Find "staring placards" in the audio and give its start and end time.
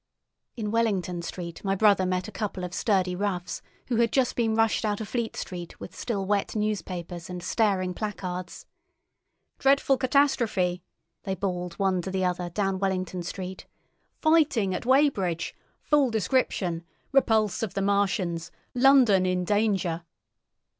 7.43-8.65